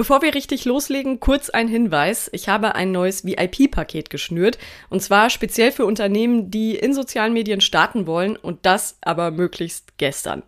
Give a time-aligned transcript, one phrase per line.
[0.00, 2.30] Bevor wir richtig loslegen, kurz ein Hinweis.
[2.32, 4.56] Ich habe ein neues VIP-Paket geschnürt.
[4.88, 9.98] Und zwar speziell für Unternehmen, die in sozialen Medien starten wollen und das aber möglichst
[9.98, 10.42] gestern.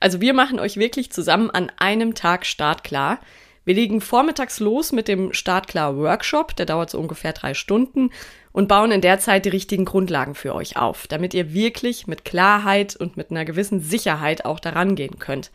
[0.00, 3.20] Also wir machen euch wirklich zusammen an einem Tag startklar.
[3.64, 8.10] Wir legen vormittags los mit dem Startklar Workshop, der dauert so ungefähr drei Stunden
[8.50, 12.24] und bauen in der Zeit die richtigen Grundlagen für euch auf, damit ihr wirklich mit
[12.24, 15.52] Klarheit und mit einer gewissen Sicherheit auch daran gehen könnt.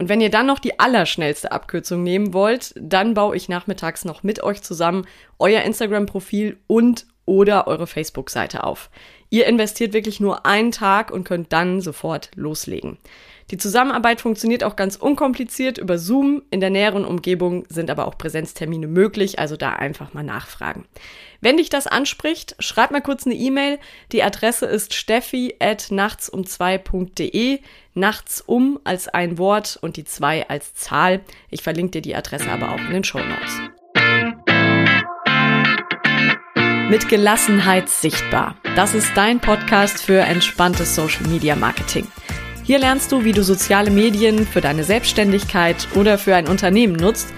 [0.00, 4.22] Und wenn ihr dann noch die allerschnellste Abkürzung nehmen wollt, dann baue ich nachmittags noch
[4.22, 5.06] mit euch zusammen
[5.38, 8.88] euer Instagram-Profil und oder eure Facebook-Seite auf.
[9.30, 12.98] Ihr investiert wirklich nur einen Tag und könnt dann sofort loslegen.
[13.50, 16.42] Die Zusammenarbeit funktioniert auch ganz unkompliziert über Zoom.
[16.50, 20.84] In der näheren Umgebung sind aber auch Präsenztermine möglich, also da einfach mal nachfragen.
[21.40, 23.78] Wenn dich das anspricht, schreib mal kurz eine E-Mail.
[24.12, 27.58] Die Adresse ist steffi at nachtsum2.de.
[27.94, 31.20] Nachts um als ein Wort und die zwei als Zahl.
[31.50, 33.79] Ich verlinke dir die Adresse aber auch in den Show Notes.
[36.90, 38.56] Mit Gelassenheit sichtbar.
[38.74, 42.04] Das ist dein Podcast für entspanntes Social Media Marketing.
[42.64, 47.28] Hier lernst du, wie du soziale Medien für deine Selbstständigkeit oder für ein Unternehmen nutzt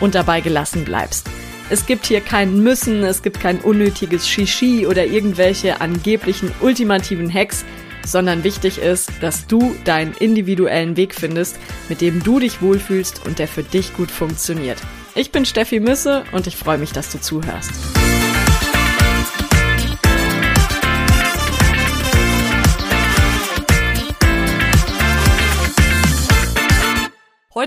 [0.00, 1.26] und dabei gelassen bleibst.
[1.70, 7.64] Es gibt hier kein Müssen, es gibt kein unnötiges Shishi oder irgendwelche angeblichen ultimativen Hacks,
[8.06, 13.38] sondern wichtig ist, dass du deinen individuellen Weg findest, mit dem du dich wohlfühlst und
[13.38, 14.82] der für dich gut funktioniert.
[15.14, 17.97] Ich bin Steffi Müsse und ich freue mich, dass du zuhörst.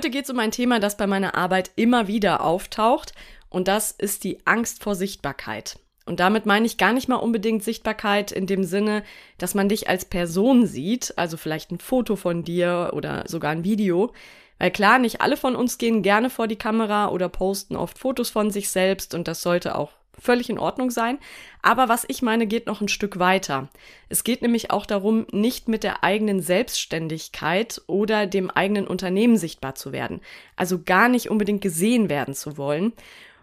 [0.01, 3.13] Heute geht es um ein Thema, das bei meiner Arbeit immer wieder auftaucht,
[3.49, 5.77] und das ist die Angst vor Sichtbarkeit.
[6.07, 9.03] Und damit meine ich gar nicht mal unbedingt Sichtbarkeit in dem Sinne,
[9.37, 13.63] dass man dich als Person sieht, also vielleicht ein Foto von dir oder sogar ein
[13.63, 14.11] Video.
[14.57, 18.31] Weil klar, nicht alle von uns gehen gerne vor die Kamera oder posten oft Fotos
[18.31, 21.19] von sich selbst und das sollte auch völlig in Ordnung sein.
[21.61, 23.69] Aber was ich meine, geht noch ein Stück weiter.
[24.09, 29.75] Es geht nämlich auch darum, nicht mit der eigenen Selbstständigkeit oder dem eigenen Unternehmen sichtbar
[29.75, 30.21] zu werden.
[30.55, 32.93] Also gar nicht unbedingt gesehen werden zu wollen.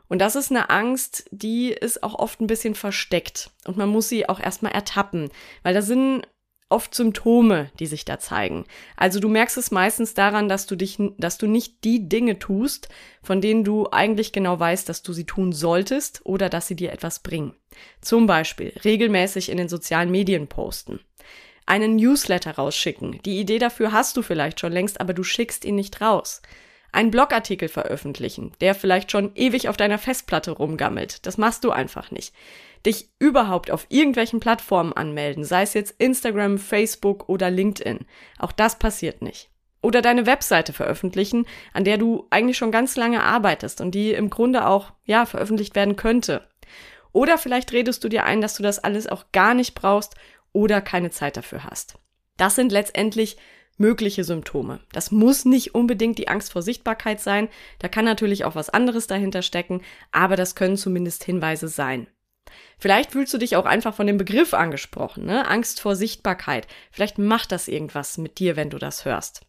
[0.08, 3.50] Und das ist eine Angst, die ist auch oft ein bisschen versteckt.
[3.66, 5.30] Und man muss sie auch erstmal ertappen,
[5.62, 6.26] weil da sind
[6.68, 8.64] oft Symptome, die sich da zeigen.
[8.96, 12.88] Also du merkst es meistens daran, dass du dich, dass du nicht die Dinge tust,
[13.22, 16.92] von denen du eigentlich genau weißt, dass du sie tun solltest oder dass sie dir
[16.92, 17.54] etwas bringen.
[18.00, 21.00] Zum Beispiel regelmäßig in den sozialen Medien posten.
[21.64, 23.20] Einen Newsletter rausschicken.
[23.24, 26.42] Die Idee dafür hast du vielleicht schon längst, aber du schickst ihn nicht raus
[26.92, 31.26] einen Blogartikel veröffentlichen, der vielleicht schon ewig auf deiner Festplatte rumgammelt.
[31.26, 32.34] Das machst du einfach nicht.
[32.86, 38.06] Dich überhaupt auf irgendwelchen Plattformen anmelden, sei es jetzt Instagram, Facebook oder LinkedIn.
[38.38, 39.50] Auch das passiert nicht.
[39.80, 44.28] Oder deine Webseite veröffentlichen, an der du eigentlich schon ganz lange arbeitest und die im
[44.28, 46.48] Grunde auch, ja, veröffentlicht werden könnte.
[47.12, 50.14] Oder vielleicht redest du dir ein, dass du das alles auch gar nicht brauchst
[50.52, 51.94] oder keine Zeit dafür hast.
[52.36, 53.36] Das sind letztendlich
[53.76, 54.80] mögliche Symptome.
[54.92, 59.06] Das muss nicht unbedingt die Angst vor Sichtbarkeit sein, da kann natürlich auch was anderes
[59.06, 62.08] dahinter stecken, aber das können zumindest Hinweise sein.
[62.78, 65.48] Vielleicht fühlst du dich auch einfach von dem Begriff angesprochen, ne?
[65.48, 66.66] Angst vor Sichtbarkeit.
[66.90, 69.42] Vielleicht macht das irgendwas mit dir, wenn du das hörst.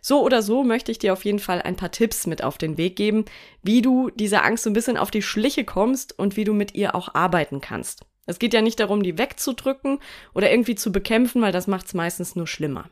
[0.00, 2.78] So oder so möchte ich dir auf jeden Fall ein paar Tipps mit auf den
[2.78, 3.24] Weg geben,
[3.62, 6.74] wie du dieser Angst so ein bisschen auf die Schliche kommst und wie du mit
[6.74, 8.06] ihr auch arbeiten kannst.
[8.26, 10.00] Es geht ja nicht darum, die wegzudrücken
[10.34, 12.90] oder irgendwie zu bekämpfen, weil das macht es meistens nur schlimmer.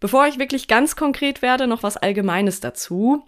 [0.00, 3.24] Bevor ich wirklich ganz konkret werde, noch was Allgemeines dazu.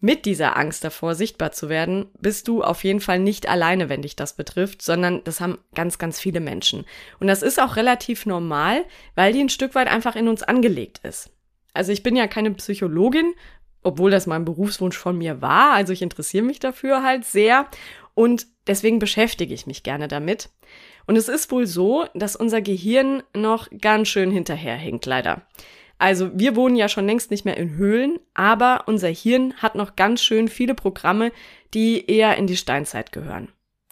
[0.00, 4.02] Mit dieser Angst davor, sichtbar zu werden, bist du auf jeden Fall nicht alleine, wenn
[4.02, 6.84] dich das betrifft, sondern das haben ganz, ganz viele Menschen.
[7.18, 8.84] Und das ist auch relativ normal,
[9.16, 11.30] weil die ein Stück weit einfach in uns angelegt ist.
[11.74, 13.34] Also ich bin ja keine Psychologin,
[13.82, 15.72] obwohl das mein Berufswunsch von mir war.
[15.72, 17.66] Also ich interessiere mich dafür halt sehr
[18.14, 20.50] und deswegen beschäftige ich mich gerne damit.
[21.06, 25.42] Und es ist wohl so, dass unser Gehirn noch ganz schön hinterherhinkt, leider.
[25.98, 29.96] Also wir wohnen ja schon längst nicht mehr in Höhlen, aber unser Hirn hat noch
[29.96, 31.32] ganz schön viele Programme,
[31.74, 33.48] die eher in die Steinzeit gehören.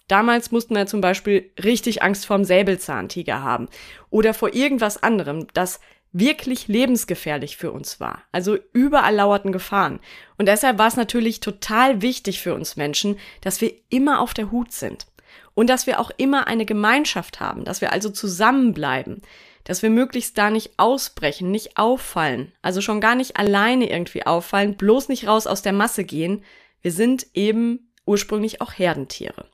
[0.07, 3.67] Damals mussten wir zum Beispiel richtig Angst vorm Säbelzahntiger haben
[4.09, 5.81] oder vor irgendwas anderem, das
[6.13, 8.23] wirklich lebensgefährlich für uns war.
[8.31, 9.99] Also überall lauerten Gefahren.
[10.37, 14.49] Und deshalb war es natürlich total wichtig für uns Menschen, dass wir immer auf der
[14.51, 15.07] Hut sind.
[15.53, 19.21] Und dass wir auch immer eine Gemeinschaft haben, dass wir also zusammenbleiben,
[19.67, 24.77] dass wir möglichst da nicht ausbrechen, nicht auffallen, also schon gar nicht alleine irgendwie auffallen,
[24.77, 26.45] bloß nicht raus aus der Masse gehen.
[26.81, 29.45] Wir sind eben ursprünglich auch Herdentiere.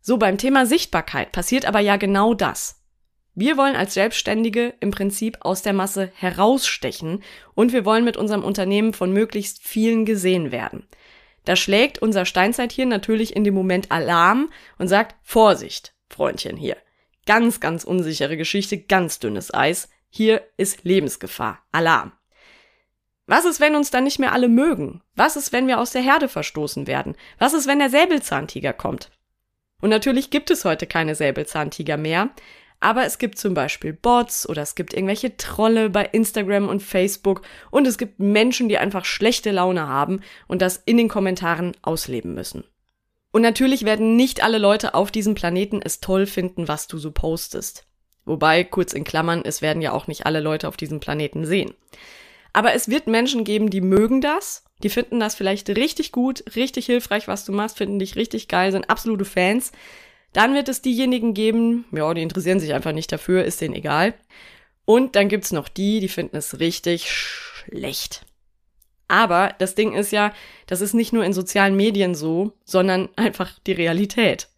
[0.00, 2.82] So, beim Thema Sichtbarkeit passiert aber ja genau das.
[3.36, 7.22] Wir wollen als Selbstständige im Prinzip aus der Masse herausstechen
[7.54, 10.88] und wir wollen mit unserem Unternehmen von möglichst vielen gesehen werden.
[11.44, 16.76] Da schlägt unser Steinzeithirn natürlich in dem Moment Alarm und sagt, Vorsicht, Freundchen hier.
[17.28, 19.90] Ganz, ganz unsichere Geschichte, ganz dünnes Eis.
[20.08, 21.58] Hier ist Lebensgefahr.
[21.72, 22.12] Alarm.
[23.26, 25.02] Was ist, wenn uns dann nicht mehr alle mögen?
[25.14, 27.16] Was ist, wenn wir aus der Herde verstoßen werden?
[27.38, 29.10] Was ist, wenn der Säbelzahntiger kommt?
[29.82, 32.30] Und natürlich gibt es heute keine Säbelzahntiger mehr,
[32.80, 37.42] aber es gibt zum Beispiel Bots oder es gibt irgendwelche Trolle bei Instagram und Facebook
[37.70, 42.32] und es gibt Menschen, die einfach schlechte Laune haben und das in den Kommentaren ausleben
[42.32, 42.64] müssen.
[43.30, 47.12] Und natürlich werden nicht alle Leute auf diesem Planeten es toll finden, was du so
[47.12, 47.86] postest.
[48.24, 51.74] Wobei, kurz in Klammern, es werden ja auch nicht alle Leute auf diesem Planeten sehen.
[52.52, 56.86] Aber es wird Menschen geben, die mögen das, die finden das vielleicht richtig gut, richtig
[56.86, 59.72] hilfreich, was du machst, finden dich richtig geil, sind absolute Fans.
[60.32, 64.14] Dann wird es diejenigen geben, ja, die interessieren sich einfach nicht dafür, ist denen egal.
[64.84, 68.24] Und dann gibt's noch die, die finden es richtig schlecht.
[69.08, 70.32] Aber das Ding ist ja,
[70.66, 74.48] das ist nicht nur in sozialen Medien so, sondern einfach die Realität.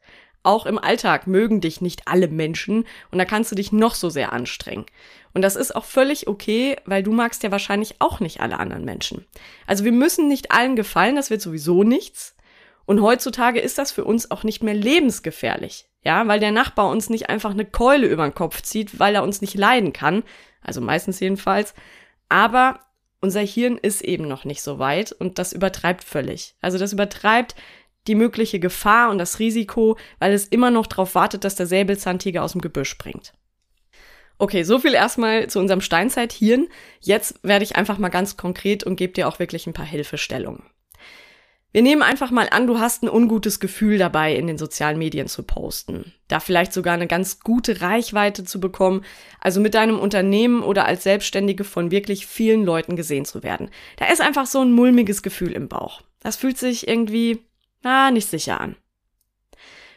[0.42, 4.10] Auch im Alltag mögen dich nicht alle Menschen und da kannst du dich noch so
[4.10, 4.86] sehr anstrengen.
[5.32, 8.84] Und das ist auch völlig okay, weil du magst ja wahrscheinlich auch nicht alle anderen
[8.84, 9.26] Menschen.
[9.66, 12.34] Also wir müssen nicht allen gefallen, das wird sowieso nichts.
[12.86, 15.86] Und heutzutage ist das für uns auch nicht mehr lebensgefährlich.
[16.02, 19.22] Ja, weil der Nachbar uns nicht einfach eine Keule über den Kopf zieht, weil er
[19.22, 20.24] uns nicht leiden kann.
[20.62, 21.74] Also meistens jedenfalls.
[22.30, 22.80] Aber
[23.20, 26.54] unser Hirn ist eben noch nicht so weit und das übertreibt völlig.
[26.60, 27.54] Also das übertreibt
[28.06, 32.42] die mögliche Gefahr und das Risiko, weil es immer noch darauf wartet, dass der Säbelzahntiger
[32.42, 33.32] aus dem Gebüsch springt.
[34.38, 36.68] Okay, so viel erstmal zu unserem Steinzeithirn.
[37.00, 40.62] Jetzt werde ich einfach mal ganz konkret und gebe dir auch wirklich ein paar Hilfestellungen.
[41.72, 45.28] Wir nehmen einfach mal an, du hast ein ungutes Gefühl dabei, in den sozialen Medien
[45.28, 46.12] zu posten.
[46.26, 49.04] Da vielleicht sogar eine ganz gute Reichweite zu bekommen,
[49.40, 53.70] also mit deinem Unternehmen oder als Selbstständige von wirklich vielen Leuten gesehen zu werden.
[53.98, 56.02] Da ist einfach so ein mulmiges Gefühl im Bauch.
[56.18, 57.44] Das fühlt sich irgendwie,
[57.82, 58.74] na, nicht sicher an.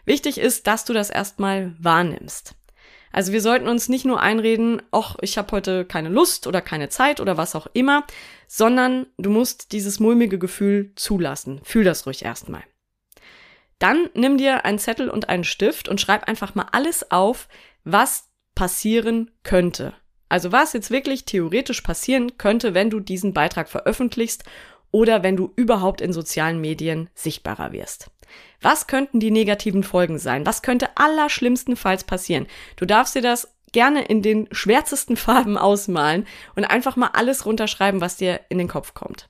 [0.06, 2.56] Wichtig ist, dass du das erstmal wahrnimmst.
[3.14, 6.90] Also wir sollten uns nicht nur einreden, ach, ich habe heute keine Lust oder keine
[6.90, 8.06] Zeit oder was auch immer,
[8.48, 11.62] sondern du musst dieses mulmige Gefühl zulassen.
[11.64, 12.64] Fühl das ruhig erstmal.
[13.78, 17.48] Dann nimm dir einen Zettel und einen Stift und schreib einfach mal alles auf,
[17.84, 19.94] was passieren könnte.
[20.28, 24.44] Also was jetzt wirklich theoretisch passieren könnte, wenn du diesen Beitrag veröffentlichst
[24.90, 28.10] oder wenn du überhaupt in sozialen Medien sichtbarer wirst.
[28.62, 30.46] Was könnten die negativen Folgen sein?
[30.46, 32.48] Was könnte allerschlimmstenfalls passieren?
[32.76, 36.26] Du darfst dir das gerne in den schwärzesten Farben ausmalen
[36.56, 39.30] und einfach mal alles runterschreiben, was dir in den Kopf kommt.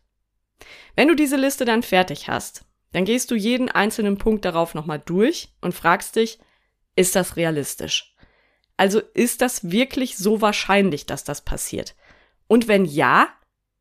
[0.95, 5.01] Wenn du diese Liste dann fertig hast, dann gehst du jeden einzelnen Punkt darauf nochmal
[5.03, 6.39] durch und fragst dich,
[6.95, 8.15] ist das realistisch?
[8.77, 11.95] Also ist das wirklich so wahrscheinlich, dass das passiert?
[12.47, 13.29] Und wenn ja,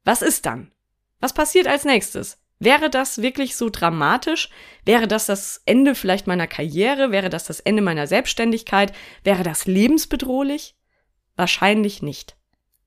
[0.05, 0.73] was ist dann?
[1.21, 2.42] Was passiert als nächstes?
[2.63, 4.49] Wäre das wirklich so dramatisch?
[4.85, 7.11] Wäre das das Ende vielleicht meiner Karriere?
[7.11, 8.93] Wäre das das Ende meiner Selbstständigkeit?
[9.25, 10.77] Wäre das lebensbedrohlich?
[11.35, 12.37] Wahrscheinlich nicht.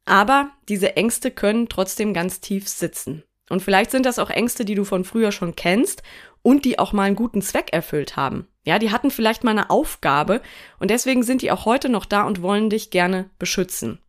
[0.06, 3.26] Aber diese Ängste können trotzdem ganz tief sitzen.
[3.50, 6.04] Und vielleicht sind das auch Ängste, die du von früher schon kennst
[6.42, 8.48] und die auch mal einen guten Zweck erfüllt haben.
[8.64, 10.42] Ja, die hatten vielleicht mal eine Aufgabe
[10.80, 14.00] und deswegen sind die auch heute noch da und wollen dich gerne beschützen.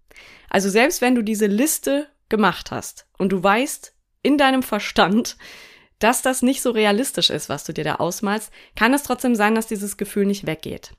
[0.49, 3.96] Also selbst wenn du diese Liste gemacht hast und du weißt,
[4.27, 5.37] in deinem Verstand,
[5.99, 9.55] dass das nicht so realistisch ist, was du dir da ausmalst, kann es trotzdem sein,
[9.55, 10.93] dass dieses Gefühl nicht weggeht.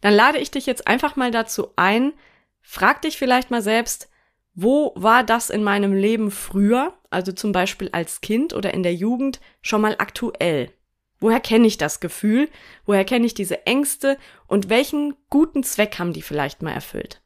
[0.00, 2.12] Dann lade ich dich jetzt einfach mal dazu ein,
[2.60, 4.08] frag dich vielleicht mal selbst,
[4.52, 8.94] wo war das in meinem Leben früher, also zum Beispiel als Kind oder in der
[8.94, 10.72] Jugend, schon mal aktuell?
[11.20, 12.48] Woher kenne ich das Gefühl?
[12.84, 14.18] Woher kenne ich diese Ängste?
[14.48, 17.22] Und welchen guten Zweck haben die vielleicht mal erfüllt?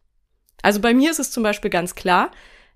[0.62, 2.30] Also bei mir ist es zum Beispiel ganz klar,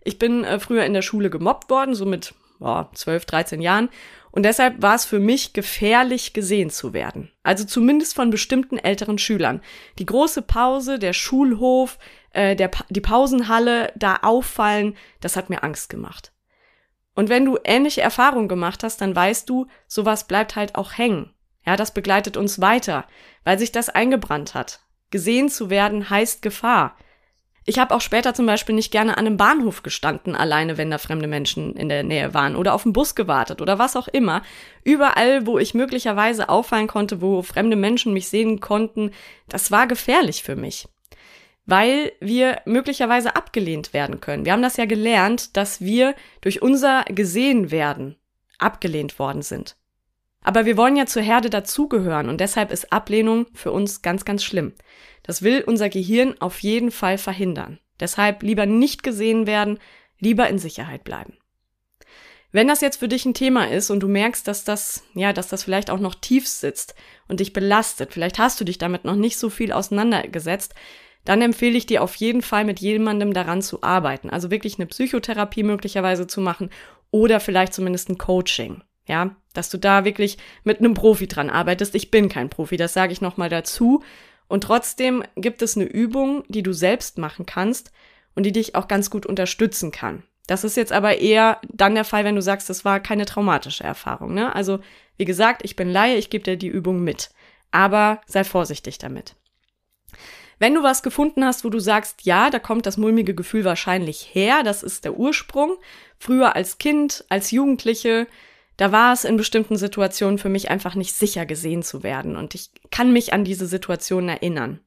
[0.04, 3.88] ich bin äh, früher in der Schule gemobbt worden, so mit boah, 12, 13 Jahren.
[4.30, 7.30] Und deshalb war es für mich gefährlich, gesehen zu werden.
[7.42, 9.62] Also zumindest von bestimmten älteren Schülern.
[9.98, 11.98] Die große Pause, der Schulhof,
[12.32, 16.32] äh, der pa die Pausenhalle, da auffallen, das hat mir Angst gemacht.
[17.14, 21.34] Und wenn du ähnliche Erfahrungen gemacht hast, dann weißt du, sowas bleibt halt auch hängen.
[21.66, 23.06] Ja, das begleitet uns weiter,
[23.44, 24.80] weil sich das eingebrannt hat.
[25.10, 26.96] Gesehen zu werden heißt Gefahr.
[27.68, 30.96] Ich habe auch später zum Beispiel nicht gerne an einem Bahnhof gestanden, alleine, wenn da
[30.96, 34.40] fremde Menschen in der Nähe waren oder auf den Bus gewartet oder was auch immer.
[34.84, 39.10] Überall, wo ich möglicherweise auffallen konnte, wo fremde Menschen mich sehen konnten,
[39.50, 40.88] das war gefährlich für mich.
[41.66, 44.46] Weil wir möglicherweise abgelehnt werden können.
[44.46, 48.16] Wir haben das ja gelernt, dass wir durch unser Gesehen werden
[48.56, 49.76] abgelehnt worden sind.
[50.42, 54.42] Aber wir wollen ja zur Herde dazugehören und deshalb ist Ablehnung für uns ganz, ganz
[54.42, 54.72] schlimm.
[55.28, 57.78] Das will unser Gehirn auf jeden Fall verhindern.
[58.00, 59.78] Deshalb lieber nicht gesehen werden,
[60.18, 61.34] lieber in Sicherheit bleiben.
[62.50, 65.48] Wenn das jetzt für dich ein Thema ist und du merkst, dass das, ja, dass
[65.48, 66.94] das vielleicht auch noch tief sitzt
[67.28, 70.74] und dich belastet, vielleicht hast du dich damit noch nicht so viel auseinandergesetzt,
[71.26, 74.30] dann empfehle ich dir auf jeden Fall mit jemandem daran zu arbeiten.
[74.30, 76.70] Also wirklich eine Psychotherapie möglicherweise zu machen
[77.10, 78.82] oder vielleicht zumindest ein Coaching.
[79.06, 81.94] Ja, dass du da wirklich mit einem Profi dran arbeitest.
[81.94, 84.02] Ich bin kein Profi, das sage ich nochmal dazu.
[84.48, 87.92] Und trotzdem gibt es eine Übung, die du selbst machen kannst
[88.34, 90.22] und die dich auch ganz gut unterstützen kann.
[90.46, 93.84] Das ist jetzt aber eher dann der Fall, wenn du sagst, das war keine traumatische
[93.84, 94.32] Erfahrung.
[94.32, 94.54] Ne?
[94.54, 94.80] Also,
[95.18, 97.30] wie gesagt, ich bin Laie, ich gebe dir die Übung mit.
[97.70, 99.34] Aber sei vorsichtig damit.
[100.58, 104.30] Wenn du was gefunden hast, wo du sagst, ja, da kommt das mulmige Gefühl wahrscheinlich
[104.32, 105.76] her, das ist der Ursprung,
[106.18, 108.26] früher als Kind, als Jugendliche,
[108.78, 112.54] da war es in bestimmten Situationen für mich einfach nicht sicher gesehen zu werden und
[112.54, 114.80] ich kann mich an diese Situation erinnern.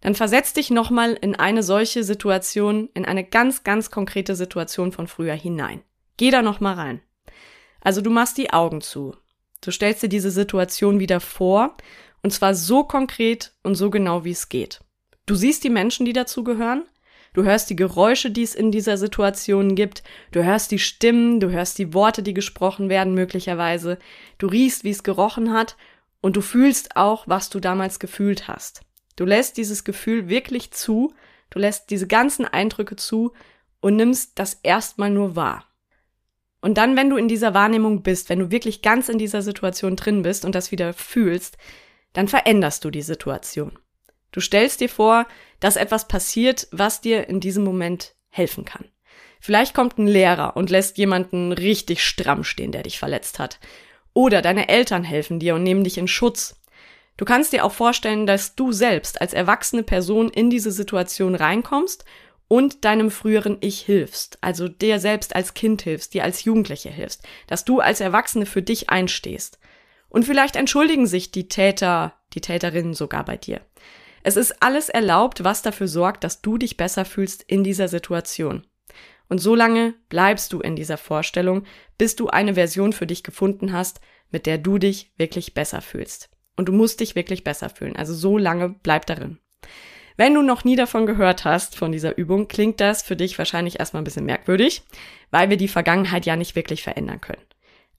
[0.00, 5.08] Dann versetz dich nochmal in eine solche Situation, in eine ganz, ganz konkrete Situation von
[5.08, 5.82] früher hinein.
[6.16, 7.02] Geh da nochmal rein.
[7.80, 9.16] Also du machst die Augen zu.
[9.60, 11.76] Du stellst dir diese Situation wieder vor
[12.22, 14.80] und zwar so konkret und so genau wie es geht.
[15.26, 16.84] Du siehst die Menschen, die dazugehören.
[17.32, 20.02] Du hörst die Geräusche, die es in dieser Situation gibt.
[20.32, 23.98] Du hörst die Stimmen, du hörst die Worte, die gesprochen werden möglicherweise.
[24.38, 25.76] Du riechst, wie es gerochen hat
[26.20, 28.82] und du fühlst auch, was du damals gefühlt hast.
[29.16, 31.14] Du lässt dieses Gefühl wirklich zu,
[31.50, 33.32] du lässt diese ganzen Eindrücke zu
[33.80, 35.66] und nimmst das erstmal nur wahr.
[36.60, 39.96] Und dann, wenn du in dieser Wahrnehmung bist, wenn du wirklich ganz in dieser Situation
[39.96, 41.56] drin bist und das wieder fühlst,
[42.12, 43.78] dann veränderst du die Situation.
[44.32, 45.26] Du stellst dir vor,
[45.58, 48.84] dass etwas passiert, was dir in diesem Moment helfen kann.
[49.40, 53.58] Vielleicht kommt ein Lehrer und lässt jemanden richtig stramm stehen, der dich verletzt hat.
[54.12, 56.60] Oder deine Eltern helfen dir und nehmen dich in Schutz.
[57.16, 62.04] Du kannst dir auch vorstellen, dass du selbst als erwachsene Person in diese Situation reinkommst
[62.48, 67.22] und deinem früheren Ich hilfst, also dir selbst als Kind hilfst, dir als Jugendliche hilfst,
[67.46, 69.58] dass du als Erwachsene für dich einstehst.
[70.08, 73.60] Und vielleicht entschuldigen sich die Täter, die Täterinnen sogar bei dir.
[74.22, 78.66] Es ist alles erlaubt, was dafür sorgt, dass du dich besser fühlst in dieser Situation.
[79.28, 81.64] Und so lange bleibst du in dieser Vorstellung,
[81.96, 84.00] bis du eine Version für dich gefunden hast,
[84.30, 86.30] mit der du dich wirklich besser fühlst.
[86.56, 87.96] Und du musst dich wirklich besser fühlen.
[87.96, 89.38] Also so lange bleib darin.
[90.16, 93.78] Wenn du noch nie davon gehört hast, von dieser Übung, klingt das für dich wahrscheinlich
[93.78, 94.82] erstmal ein bisschen merkwürdig,
[95.30, 97.46] weil wir die Vergangenheit ja nicht wirklich verändern können.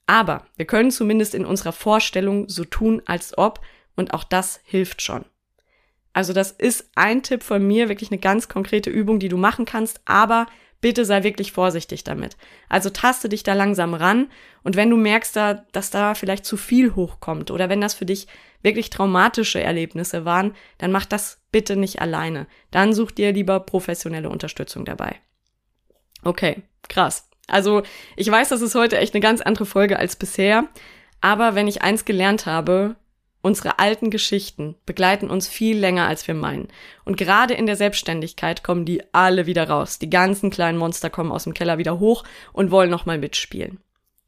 [0.06, 3.62] Aber wir können zumindest in unserer Vorstellung so tun, als ob,
[3.96, 5.26] und auch das hilft schon.
[6.14, 9.66] Also das ist ein Tipp von mir, wirklich eine ganz konkrete Übung, die du machen
[9.66, 10.48] kannst, aber
[10.82, 12.36] bitte sei wirklich vorsichtig damit.
[12.68, 14.30] Also taste dich da langsam ran
[14.64, 18.06] und wenn du merkst, da, dass da vielleicht zu viel hochkommt oder wenn das für
[18.06, 18.28] dich
[18.62, 22.48] wirklich traumatische Erlebnisse waren, dann mach das bitte nicht alleine.
[22.72, 25.16] Dann such dir lieber professionelle Unterstützung dabei.
[26.24, 27.30] Okay, krass.
[27.48, 27.84] Also
[28.16, 30.66] ich weiß, das ist heute echt eine ganz andere Folge als bisher,
[31.22, 32.96] aber wenn ich eins gelernt habe,
[33.42, 36.68] unsere alten Geschichten begleiten uns viel länger, als wir meinen.
[37.06, 40.00] Und gerade in der Selbstständigkeit kommen die alle wieder raus.
[40.00, 43.80] Die ganzen kleinen Monster kommen aus dem Keller wieder hoch und wollen nochmal mitspielen.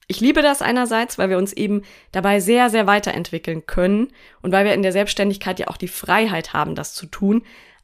[0.08, 4.10] Ich liebe das einerseits, weil wir uns eben dabei sehr, sehr weiterentwickeln können
[4.42, 7.44] und weil wir in der Selbstständigkeit ja auch die Freiheit haben, das zu tun.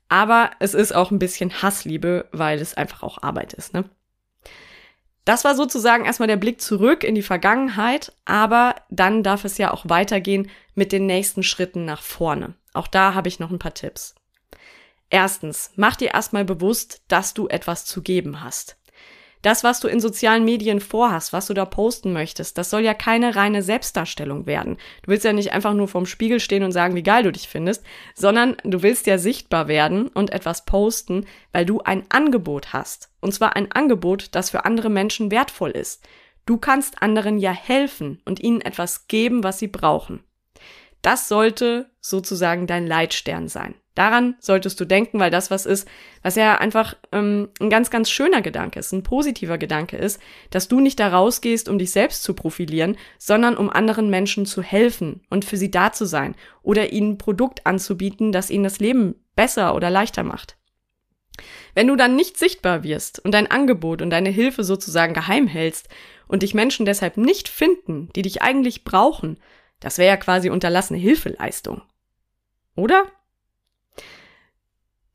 [0.09, 3.85] Aber es ist auch ein bisschen Hassliebe, weil es einfach auch Arbeit ist, ne?
[5.25, 9.71] Das war sozusagen erstmal der Blick zurück in die Vergangenheit, aber dann darf es ja
[9.71, 12.55] auch weitergehen mit den nächsten Schritten nach vorne.
[12.73, 14.15] Auch da habe ich noch ein paar Tipps.
[15.09, 18.77] Erstens, mach dir erstmal bewusst, dass du etwas zu geben hast.
[19.41, 22.93] Das, was du in sozialen Medien vorhast, was du da posten möchtest, das soll ja
[22.93, 24.77] keine reine Selbstdarstellung werden.
[25.03, 27.47] Du willst ja nicht einfach nur vorm Spiegel stehen und sagen, wie geil du dich
[27.47, 27.83] findest,
[28.15, 33.11] sondern du willst ja sichtbar werden und etwas posten, weil du ein Angebot hast.
[33.21, 36.03] Und zwar ein Angebot, das für andere Menschen wertvoll ist.
[36.45, 40.23] Du kannst anderen ja helfen und ihnen etwas geben, was sie brauchen.
[41.01, 43.75] Das sollte sozusagen dein Leitstern sein.
[43.99, 45.85] Daran solltest du denken, weil das was ist,
[46.23, 50.69] was ja einfach ähm, ein ganz, ganz schöner Gedanke ist, ein positiver Gedanke ist, dass
[50.69, 55.19] du nicht da rausgehst, um dich selbst zu profilieren, sondern um anderen Menschen zu helfen
[55.29, 59.15] und für sie da zu sein oder ihnen ein Produkt anzubieten, das ihnen das Leben
[59.35, 60.55] besser oder leichter macht.
[61.75, 65.89] Wenn du dann nicht sichtbar wirst und dein Angebot und deine Hilfe sozusagen geheim hältst
[66.29, 69.41] und dich Menschen deshalb nicht finden, die dich eigentlich brauchen,
[69.81, 71.81] das wäre ja quasi unterlassene Hilfeleistung.
[72.77, 73.03] Oder?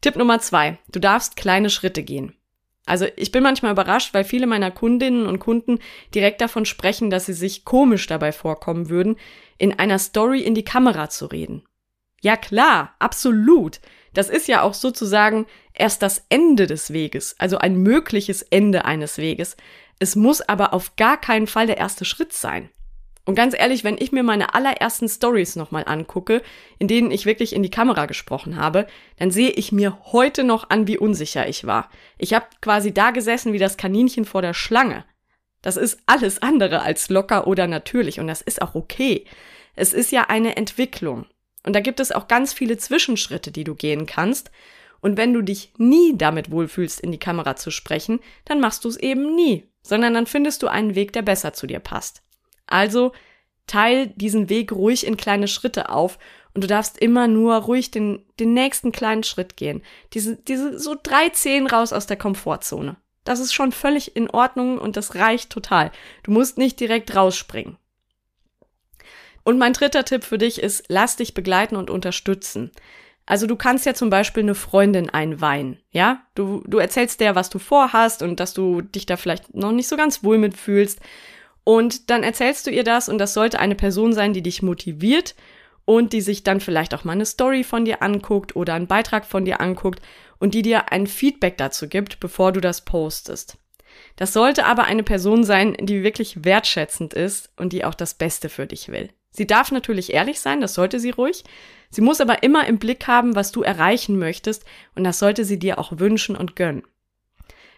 [0.05, 0.77] Tipp Nummer zwei.
[0.93, 2.37] Du darfst kleine Schritte gehen.
[2.85, 5.79] Also ich bin manchmal überrascht, weil viele meiner Kundinnen und Kunden
[6.15, 9.17] direkt davon sprechen, dass sie sich komisch dabei vorkommen würden,
[9.57, 11.65] in einer Story in die Kamera zu reden.
[12.21, 13.81] Ja klar, absolut.
[14.13, 19.17] Das ist ja auch sozusagen erst das Ende des Weges, also ein mögliches Ende eines
[19.17, 19.57] Weges.
[20.01, 22.69] Es muss aber auf gar keinen Fall der erste Schritt sein.
[23.27, 26.43] Und ganz ehrlich, wenn ich mir meine allerersten Stories nochmal angucke,
[26.79, 28.87] in denen ich wirklich in die Kamera gesprochen habe,
[29.19, 31.91] dann sehe ich mir heute noch an, wie unsicher ich war.
[32.19, 35.05] Ich habe quasi da gesessen wie das Kaninchen vor der Schlange.
[35.63, 39.25] Das ist alles andere als locker oder natürlich und das ist auch okay.
[39.75, 41.25] Es ist ja eine Entwicklung.
[41.67, 44.51] Und da gibt es auch ganz viele Zwischenschritte, die du gehen kannst.
[45.01, 48.89] Und wenn du dich nie damit wohlfühlst, in die Kamera zu sprechen, dann machst du
[48.89, 52.23] es eben nie, sondern dann findest du einen Weg, der besser zu dir passt.
[52.67, 53.13] Also
[53.67, 56.19] teil diesen Weg ruhig in kleine Schritte auf
[56.55, 59.83] und du darfst immer nur ruhig den, den nächsten kleinen Schritt gehen.
[60.13, 62.97] Diese, diese so drei Zehen raus aus der Komfortzone.
[63.25, 65.91] Das ist schon völlig in Ordnung und das reicht total.
[66.23, 67.77] Du musst nicht direkt rausspringen.
[69.43, 72.71] Und mein dritter Tipp für dich ist, lass dich begleiten und unterstützen.
[73.27, 76.23] Also du kannst ja zum Beispiel eine Freundin einweihen, ja?
[76.35, 79.89] Du, du erzählst der, was du vorhast und dass du dich da vielleicht noch nicht
[79.89, 81.01] so ganz wohl mitfühlst.
[81.65, 85.35] Und dann erzählst du ihr das und das sollte eine Person sein, die dich motiviert
[85.87, 89.25] und die sich dann vielleicht auch mal eine Story von dir anguckt oder einen Beitrag
[89.25, 90.01] von dir anguckt
[90.39, 93.57] und die dir ein Feedback dazu gibt, bevor du das postest.
[94.17, 98.49] Das sollte aber eine Person sein, die wirklich wertschätzend ist und die auch das Beste
[98.49, 99.11] für dich will.
[99.31, 101.45] Sie darf natürlich ehrlich sein, das sollte sie ruhig.
[101.91, 105.59] Sie muss aber immer im Blick haben, was du erreichen möchtest und das sollte sie
[105.59, 106.85] dir auch wünschen und gönnen.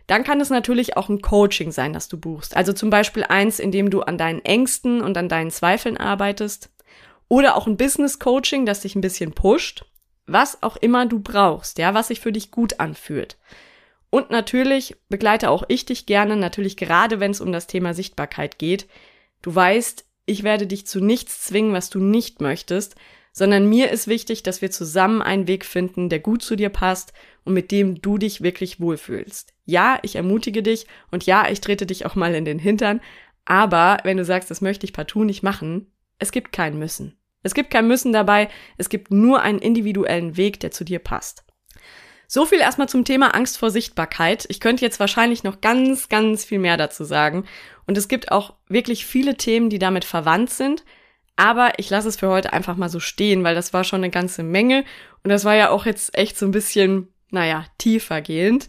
[0.06, 2.56] Dann kann es natürlich auch ein Coaching sein, das du buchst.
[2.56, 6.70] Also zum Beispiel eins, in dem du an deinen Ängsten und an deinen Zweifeln arbeitest.
[7.28, 9.84] Oder auch ein Business Coaching, das dich ein bisschen pusht.
[10.26, 13.36] Was auch immer du brauchst, ja, was sich für dich gut anfühlt.
[14.10, 18.58] Und natürlich begleite auch ich dich gerne, natürlich gerade wenn es um das Thema Sichtbarkeit
[18.58, 18.86] geht.
[19.42, 22.96] Du weißt, ich werde dich zu nichts zwingen, was du nicht möchtest,
[23.36, 27.12] sondern mir ist wichtig, dass wir zusammen einen Weg finden, der gut zu dir passt
[27.44, 29.52] und mit dem du dich wirklich wohlfühlst.
[29.66, 33.02] Ja, ich ermutige dich und ja, ich trete dich auch mal in den Hintern,
[33.44, 37.18] aber wenn du sagst, das möchte ich partout nicht machen, es gibt kein Müssen.
[37.42, 41.44] Es gibt kein Müssen dabei, es gibt nur einen individuellen Weg, der zu dir passt.
[42.28, 44.46] So viel erstmal zum Thema Angst vor Sichtbarkeit.
[44.48, 47.44] Ich könnte jetzt wahrscheinlich noch ganz, ganz viel mehr dazu sagen.
[47.86, 50.84] Und es gibt auch wirklich viele Themen, die damit verwandt sind.
[51.36, 54.10] Aber ich lasse es für heute einfach mal so stehen, weil das war schon eine
[54.10, 54.84] ganze Menge
[55.22, 58.68] und das war ja auch jetzt echt so ein bisschen, naja, tiefer gehend.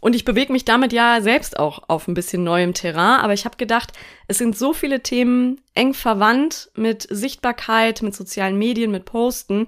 [0.00, 3.46] Und ich bewege mich damit ja selbst auch auf ein bisschen neuem Terrain, aber ich
[3.46, 3.94] habe gedacht,
[4.28, 9.66] es sind so viele Themen eng verwandt mit Sichtbarkeit, mit sozialen Medien, mit Posten,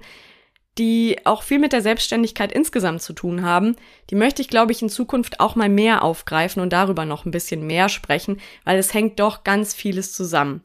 [0.77, 3.75] die auch viel mit der Selbstständigkeit insgesamt zu tun haben.
[4.11, 7.31] Die möchte ich, glaube ich, in Zukunft auch mal mehr aufgreifen und darüber noch ein
[7.31, 10.61] bisschen mehr sprechen, weil es hängt doch ganz vieles zusammen.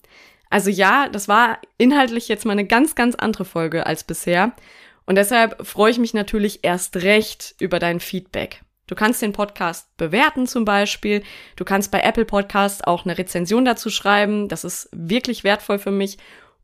[0.53, 4.53] Also ja, das war inhaltlich jetzt mal eine ganz, ganz andere Folge als bisher.
[5.07, 8.61] Und deshalb freue ich mich natürlich erst recht über dein Feedback.
[8.87, 11.23] Du kannst den Podcast bewerten zum Beispiel.
[11.57, 14.49] Du kannst bei Apple Podcasts auch eine Rezension dazu schreiben.
[14.49, 16.19] Das ist wirklich wertvoll für mich.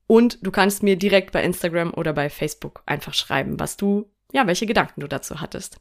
[0.07, 4.46] Und du kannst mir direkt bei Instagram oder bei Facebook einfach schreiben, was du, ja,
[4.46, 5.79] welche Gedanken du dazu hattest.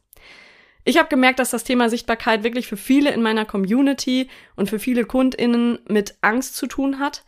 [0.82, 4.78] Ich habe gemerkt, dass das Thema Sichtbarkeit wirklich für viele in meiner Community und für
[4.78, 7.24] viele KundInnen mit Angst zu tun hat.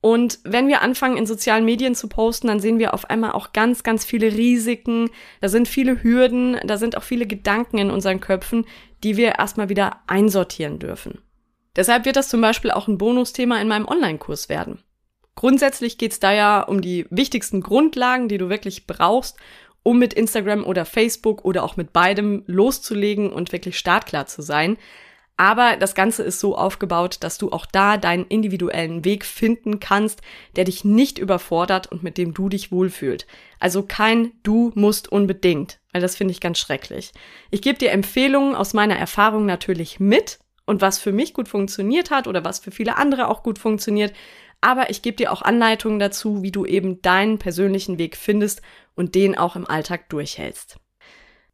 [0.00, 3.52] Und wenn wir anfangen, in sozialen Medien zu posten, dann sehen wir auf einmal auch
[3.52, 5.10] ganz, ganz viele Risiken.
[5.40, 8.64] Da sind viele Hürden, da sind auch viele Gedanken in unseren Köpfen,
[9.04, 11.18] die wir erstmal wieder einsortieren dürfen.
[11.76, 14.82] Deshalb wird das zum Beispiel auch ein Bonusthema in meinem Online-Kurs werden.
[15.34, 19.38] Grundsätzlich geht's da ja um die wichtigsten Grundlagen, die du wirklich brauchst,
[19.82, 24.76] um mit Instagram oder Facebook oder auch mit beidem loszulegen und wirklich startklar zu sein.
[25.40, 30.20] Aber das Ganze ist so aufgebaut, dass du auch da deinen individuellen Weg finden kannst,
[30.54, 33.26] der dich nicht überfordert und mit dem du dich wohlfühlt.
[33.58, 37.12] Also kein Du musst unbedingt, weil das finde ich ganz schrecklich.
[37.50, 42.10] Ich gebe dir Empfehlungen aus meiner Erfahrung natürlich mit und was für mich gut funktioniert
[42.10, 44.12] hat oder was für viele andere auch gut funktioniert.
[44.60, 48.60] Aber ich gebe dir auch Anleitungen dazu, wie du eben deinen persönlichen Weg findest
[48.94, 50.76] und den auch im Alltag durchhältst.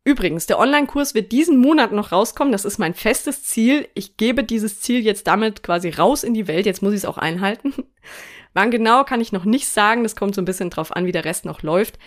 [0.06, 2.52] Übrigens, der Online-Kurs wird diesen Monat noch rauskommen.
[2.52, 3.88] Das ist mein festes Ziel.
[3.94, 6.64] Ich gebe dieses Ziel jetzt damit quasi raus in die Welt.
[6.64, 7.74] Jetzt muss ich es auch einhalten.
[8.54, 10.04] Wann genau kann ich noch nicht sagen.
[10.04, 11.98] Das kommt so ein bisschen drauf an, wie der Rest noch läuft.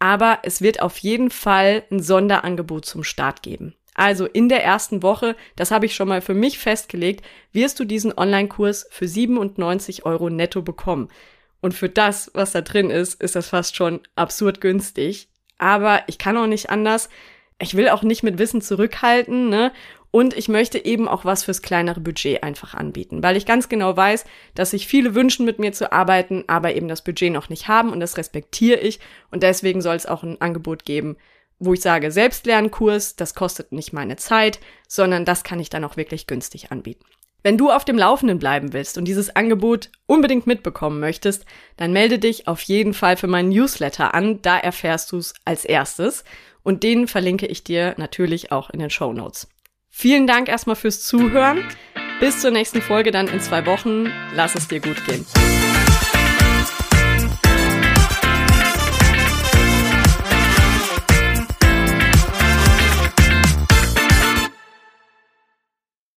[0.00, 3.76] Aber es wird auf jeden Fall ein Sonderangebot zum Start geben.
[3.94, 7.84] Also in der ersten Woche, das habe ich schon mal für mich festgelegt, wirst du
[7.84, 11.08] diesen Online-Kurs für 97 Euro netto bekommen.
[11.60, 15.28] Und für das, was da drin ist, ist das fast schon absurd günstig.
[15.56, 17.08] Aber ich kann auch nicht anders
[17.60, 19.72] ich will auch nicht mit Wissen zurückhalten, ne?
[20.10, 23.96] Und ich möchte eben auch was fürs kleinere Budget einfach anbieten, weil ich ganz genau
[23.96, 27.66] weiß, dass sich viele wünschen, mit mir zu arbeiten, aber eben das Budget noch nicht
[27.66, 29.00] haben und das respektiere ich.
[29.32, 31.16] Und deswegen soll es auch ein Angebot geben,
[31.58, 35.96] wo ich sage, Selbstlernkurs, das kostet nicht meine Zeit, sondern das kann ich dann auch
[35.96, 37.04] wirklich günstig anbieten.
[37.42, 41.44] Wenn du auf dem Laufenden bleiben willst und dieses Angebot unbedingt mitbekommen möchtest,
[41.76, 45.64] dann melde dich auf jeden Fall für meinen Newsletter an, da erfährst du es als
[45.64, 46.24] erstes
[46.64, 49.46] und den verlinke ich dir natürlich auch in den Show Notes.
[49.90, 51.62] Vielen Dank erstmal fürs Zuhören.
[52.18, 54.06] Bis zur nächsten Folge dann in zwei Wochen.
[54.34, 55.24] Lass es dir gut gehen.